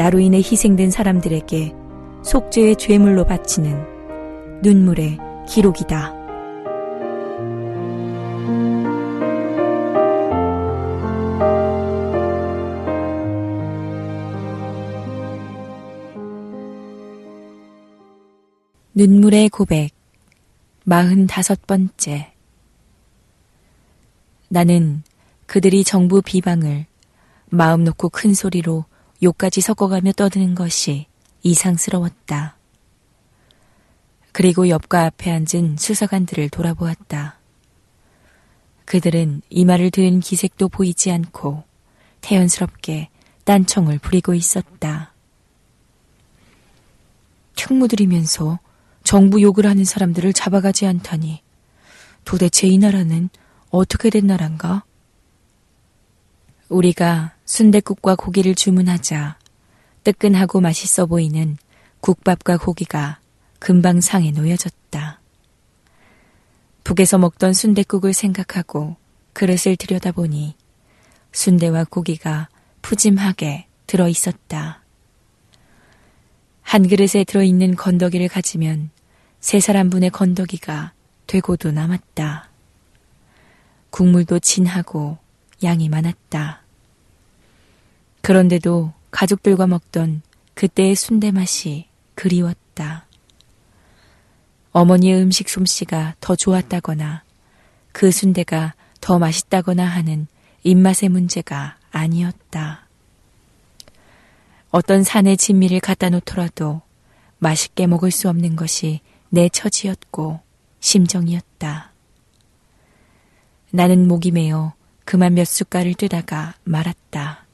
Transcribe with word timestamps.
나로 0.00 0.18
인해 0.18 0.38
희생된 0.38 0.90
사람들에게 0.90 1.74
속죄의 2.22 2.76
죄물로 2.76 3.26
바치는 3.26 4.62
눈물의 4.62 5.18
기록이다. 5.46 6.14
눈물의 18.94 19.50
고백, 19.50 19.90
마흔다섯 20.84 21.66
번째. 21.66 22.32
나는 24.48 25.02
그들이 25.44 25.84
정부 25.84 26.22
비방을 26.22 26.86
마음 27.50 27.84
놓고 27.84 28.08
큰 28.08 28.32
소리로 28.32 28.86
욕까지 29.22 29.60
섞어가며 29.60 30.12
떠드는 30.12 30.54
것이 30.54 31.06
이상스러웠다. 31.42 32.56
그리고 34.32 34.68
옆과 34.68 35.04
앞에 35.06 35.30
앉은 35.30 35.76
수사관들을 35.78 36.50
돌아보았다. 36.50 37.38
그들은 38.84 39.42
이 39.50 39.64
말을 39.64 39.90
들은 39.90 40.20
기색도 40.20 40.68
보이지 40.68 41.10
않고 41.10 41.64
태연스럽게 42.20 43.08
딴청을 43.44 43.98
부리고 43.98 44.34
있었다. 44.34 45.12
특무들이면서 47.56 48.58
정부 49.04 49.42
욕을 49.42 49.66
하는 49.66 49.84
사람들을 49.84 50.32
잡아가지 50.32 50.86
않다니 50.86 51.42
도대체 52.24 52.66
이 52.66 52.78
나라는 52.78 53.30
어떻게 53.70 54.10
된 54.10 54.26
나라인가? 54.26 54.84
우리가 56.70 57.34
순대국과 57.46 58.14
고기를 58.14 58.54
주문하자 58.54 59.36
뜨끈하고 60.04 60.60
맛있어 60.60 61.04
보이는 61.04 61.56
국밥과 62.00 62.58
고기가 62.58 63.18
금방 63.58 64.00
상에 64.00 64.30
놓여졌다. 64.30 65.20
북에서 66.84 67.18
먹던 67.18 67.52
순대국을 67.52 68.14
생각하고 68.14 68.96
그릇을 69.32 69.76
들여다보니 69.76 70.54
순대와 71.32 71.84
고기가 71.84 72.48
푸짐하게 72.82 73.66
들어 73.86 74.08
있었다. 74.08 74.82
한 76.62 76.88
그릇에 76.88 77.24
들어 77.26 77.42
있는 77.42 77.74
건더기를 77.74 78.28
가지면 78.28 78.90
세 79.40 79.58
사람분의 79.58 80.10
건더기가 80.10 80.92
되고도 81.26 81.72
남았다. 81.72 82.48
국물도 83.90 84.38
진하고 84.38 85.18
양이 85.62 85.88
많았다. 85.88 86.59
그런데도 88.22 88.92
가족들과 89.10 89.66
먹던 89.66 90.22
그때의 90.54 90.94
순대 90.94 91.30
맛이 91.30 91.88
그리웠다. 92.14 93.06
어머니의 94.72 95.20
음식 95.20 95.48
솜씨가 95.48 96.16
더 96.20 96.36
좋았다거나 96.36 97.24
그 97.92 98.10
순대가 98.10 98.74
더 99.00 99.18
맛있다거나 99.18 99.84
하는 99.84 100.26
입맛의 100.62 101.08
문제가 101.08 101.76
아니었다. 101.90 102.86
어떤 104.70 105.02
산의 105.02 105.36
진미를 105.36 105.80
갖다 105.80 106.10
놓더라도 106.10 106.82
맛있게 107.38 107.86
먹을 107.86 108.10
수 108.10 108.28
없는 108.28 108.54
것이 108.54 109.00
내 109.30 109.48
처지였고 109.48 110.40
심정이었다. 110.78 111.92
나는 113.72 114.06
목이 114.06 114.30
메어 114.30 114.74
그만 115.04 115.34
몇 115.34 115.46
숟갈을 115.46 115.94
뜨다가 115.94 116.54
말았다. 116.64 117.46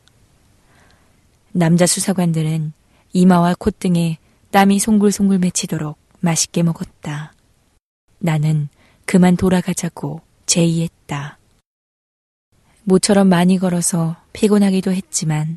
남자 1.59 1.87
수사관들은 1.87 2.75
이마와 3.15 3.55
콧등에 3.59 4.19
땀이 4.51 4.79
송글송글 4.79 5.39
맺히도록 5.39 5.97
맛있게 6.21 6.63
먹었다. 6.63 7.33
나는 8.19 8.69
그만 9.07 9.39
돌아가자고 9.39 10.21
제의했다. 10.45 11.39
모처럼 12.85 13.29
많이 13.29 13.57
걸어서 13.57 14.17
피곤하기도 14.35 14.93
했지만 14.93 15.57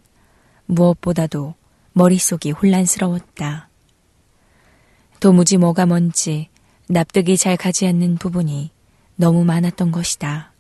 무엇보다도 0.67 1.55
머릿속이 1.91 2.51
혼란스러웠다. 2.51 3.67
도무지 5.19 5.57
뭐가 5.57 5.85
뭔지 5.85 6.47
납득이 6.87 7.35
잘 7.35 7.57
가지 7.57 7.85
않는 7.87 8.15
부분이 8.15 8.71
너무 9.17 9.43
많았던 9.43 9.91
것이다. 9.91 10.53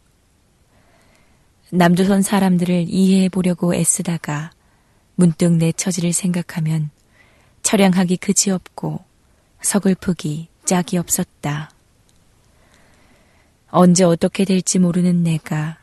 남조선 1.71 2.23
사람들을 2.23 2.87
이해해 2.89 3.29
보려고 3.29 3.73
애쓰다가 3.73 4.51
문득 5.19 5.51
내 5.51 5.73
처지를 5.73 6.13
생각하면 6.13 6.91
처량하기 7.61 8.15
그지없고 8.15 9.03
서글프기 9.61 10.47
짝이 10.63 10.97
없었다. 10.97 11.71
언제 13.69 14.05
어떻게 14.05 14.45
될지 14.45 14.79
모르는 14.79 15.23
내가 15.23 15.77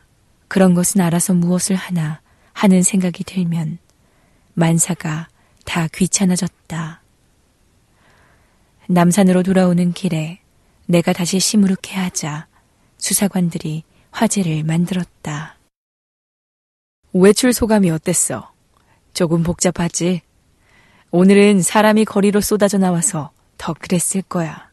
그런 0.47 0.73
것은 0.73 1.01
알아서 1.01 1.35
무엇을 1.35 1.75
하나 1.75 2.19
하는 2.51 2.81
생각이 2.81 3.23
들면 3.25 3.77
만사가 4.55 5.27
다 5.65 5.87
귀찮아졌다. 5.93 7.03
남산으로 8.87 9.43
돌아오는 9.43 9.93
길에 9.93 10.39
내가 10.87 11.13
다시 11.13 11.39
시무룩해 11.39 11.93
하자 11.93 12.47
수사관들이 12.97 13.83
화제를 14.09 14.63
만들었다. 14.63 15.57
외출 17.13 17.53
소감이 17.53 17.91
어땠어? 17.91 18.56
조금 19.17 19.41
복잡하지? 19.41 20.21
오늘은 21.09 21.63
사람이 21.63 22.05
거리로 22.05 22.39
쏟아져 22.39 22.77
나와서 22.77 23.31
더 23.57 23.73
그랬을 23.73 24.21
거야. 24.21 24.69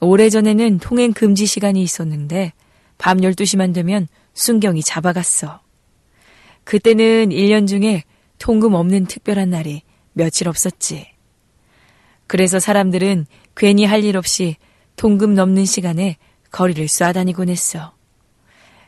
오래전에는 0.00 0.78
통행 0.78 1.12
금지 1.12 1.44
시간이 1.44 1.82
있었는데 1.82 2.54
밤 2.96 3.18
12시만 3.18 3.74
되면 3.74 4.08
순경이 4.32 4.82
잡아갔어. 4.82 5.60
그때는 6.64 7.28
1년 7.28 7.68
중에 7.68 8.04
통금 8.38 8.72
없는 8.72 9.04
특별한 9.04 9.50
날이 9.50 9.82
며칠 10.14 10.48
없었지. 10.48 11.08
그래서 12.26 12.58
사람들은 12.58 13.26
괜히 13.54 13.84
할 13.84 14.04
일 14.04 14.16
없이 14.16 14.56
통금 14.96 15.34
넘는 15.34 15.66
시간에 15.66 16.16
거리를 16.50 16.86
쏴다니곤 16.86 17.50
했어. 17.50 17.92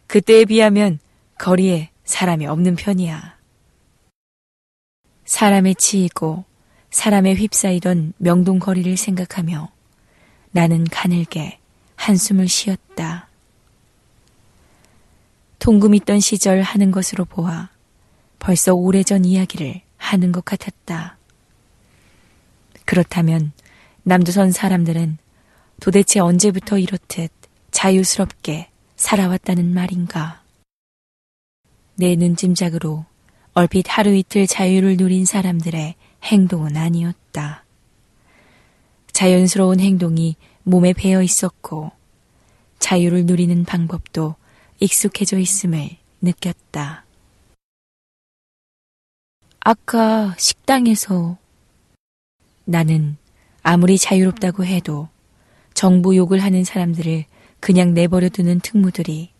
그때에 0.06 0.46
비하면 0.46 0.98
거리에 1.36 1.90
사람이 2.04 2.46
없는 2.46 2.76
편이야. 2.76 3.39
사람에 5.30 5.74
치이고 5.74 6.44
사람에 6.90 7.34
휩싸이던 7.34 8.14
명동 8.18 8.58
거리를 8.58 8.96
생각하며 8.96 9.70
나는 10.50 10.82
가늘게 10.82 11.60
한숨을 11.94 12.48
쉬었다. 12.48 13.28
통금 15.60 15.94
있던 15.94 16.18
시절 16.18 16.62
하는 16.62 16.90
것으로 16.90 17.24
보아 17.24 17.68
벌써 18.40 18.74
오래전 18.74 19.24
이야기를 19.24 19.82
하는 19.98 20.32
것 20.32 20.44
같았다. 20.44 21.16
그렇다면 22.84 23.52
남조선 24.02 24.50
사람들은 24.50 25.18
도대체 25.78 26.18
언제부터 26.18 26.76
이렇듯 26.76 27.30
자유스럽게 27.70 28.68
살아왔다는 28.96 29.72
말인가? 29.72 30.42
내 31.94 32.16
눈짐작으로 32.16 33.06
얼핏 33.60 33.84
하루 33.88 34.14
이틀 34.14 34.46
자유를 34.46 34.96
누린 34.96 35.26
사람들의 35.26 35.94
행동은 36.24 36.78
아니었다. 36.78 37.62
자연스러운 39.12 39.80
행동이 39.80 40.36
몸에 40.62 40.94
배어 40.94 41.20
있었고 41.20 41.92
자유를 42.78 43.26
누리는 43.26 43.66
방법도 43.66 44.34
익숙해져 44.78 45.36
있음을 45.36 45.90
느꼈다. 46.22 47.04
아까 49.60 50.34
식당에서 50.38 51.36
나는 52.64 53.18
아무리 53.62 53.98
자유롭다고 53.98 54.64
해도 54.64 55.10
정부 55.74 56.16
욕을 56.16 56.38
하는 56.38 56.64
사람들을 56.64 57.26
그냥 57.60 57.92
내버려 57.92 58.30
두는 58.30 58.60
특무들이 58.60 59.32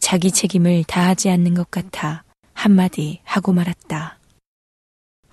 자기 0.00 0.32
책임을 0.32 0.82
다하지 0.82 1.30
않는 1.30 1.54
것 1.54 1.70
같아 1.70 2.23
한마디 2.64 3.20
하고 3.24 3.52
말았다. 3.52 4.18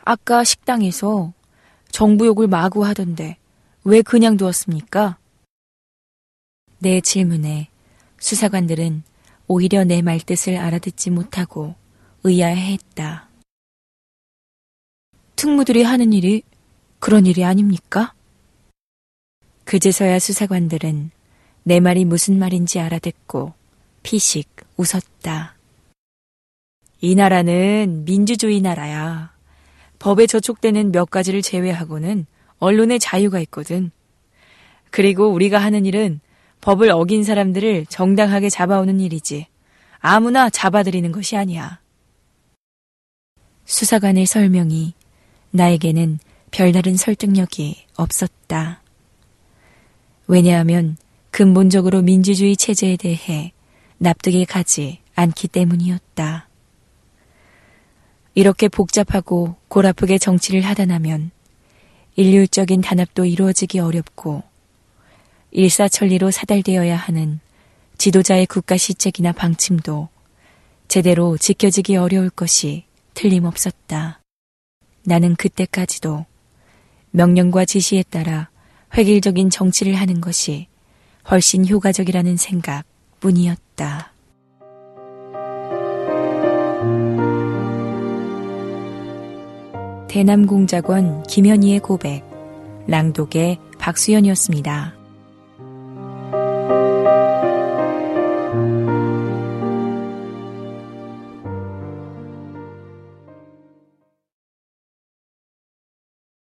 아까 0.03 0.43
식당에서 0.43 1.31
정부 1.89 2.25
욕을 2.25 2.47
마구 2.47 2.83
하던데 2.83 3.37
왜 3.85 4.01
그냥 4.01 4.35
두었습니까? 4.35 5.17
내 6.79 6.99
질문에 6.99 7.69
수사관들은 8.19 9.03
오히려 9.47 9.85
내 9.85 10.01
말뜻을 10.01 10.57
알아듣지 10.57 11.09
못하고 11.09 11.75
의아해했다. 12.25 13.29
특무들이 15.37 15.83
하는 15.83 16.11
일이 16.11 16.43
그런 16.99 17.25
일이 17.25 17.45
아닙니까? 17.45 18.13
그제서야 19.63 20.19
수사관들은 20.19 21.11
내 21.63 21.79
말이 21.79 22.03
무슨 22.03 22.37
말인지 22.37 22.81
알아듣고 22.81 23.53
피식 24.03 24.49
웃었다. 24.75 25.60
이 27.01 27.15
나라는 27.15 28.05
민주주의 28.05 28.61
나라야. 28.61 29.33
법에 29.97 30.27
저촉되는 30.27 30.91
몇 30.91 31.09
가지를 31.09 31.41
제외하고는 31.41 32.27
언론의 32.59 32.99
자유가 32.99 33.39
있거든. 33.41 33.89
그리고 34.91 35.27
우리가 35.29 35.57
하는 35.57 35.87
일은 35.87 36.19
법을 36.61 36.91
어긴 36.91 37.23
사람들을 37.23 37.87
정당하게 37.87 38.49
잡아오는 38.49 38.99
일이지. 38.99 39.47
아무나 39.99 40.51
잡아들이는 40.51 41.11
것이 41.11 41.35
아니야. 41.35 41.79
수사관의 43.65 44.27
설명이 44.27 44.93
나에게는 45.49 46.19
별다른 46.51 46.97
설득력이 46.97 47.85
없었다. 47.95 48.83
왜냐하면 50.27 50.97
근본적으로 51.31 52.03
민주주의 52.03 52.55
체제에 52.55 52.97
대해 52.97 53.53
납득이 53.97 54.45
가지 54.45 54.99
않기 55.15 55.47
때문이었다. 55.47 56.50
이렇게 58.33 58.69
복잡하고 58.69 59.55
골아프게 59.67 60.17
정치를 60.17 60.61
하다 60.61 60.85
나면 60.85 61.31
인류적인 62.15 62.81
단합도 62.81 63.25
이루어지기 63.25 63.79
어렵고 63.79 64.43
일사천리로 65.51 66.31
사달되어야 66.31 66.95
하는 66.95 67.39
지도자의 67.97 68.45
국가 68.45 68.77
시책이나 68.77 69.33
방침도 69.33 70.07
제대로 70.87 71.37
지켜지기 71.37 71.97
어려울 71.97 72.29
것이 72.29 72.85
틀림없었다. 73.13 74.21
나는 75.03 75.35
그때까지도 75.35 76.25
명령과 77.11 77.65
지시에 77.65 78.03
따라 78.03 78.49
획일적인 78.95 79.49
정치를 79.49 79.95
하는 79.95 80.21
것이 80.21 80.67
훨씬 81.29 81.67
효과적이라는 81.67 82.37
생각 82.37 82.83
뿐이었다. 83.19 84.10
대남공작원 90.11 91.23
김현희의 91.23 91.79
고백, 91.79 92.25
랑독의 92.85 93.59
박수연이었습니다. 93.79 95.00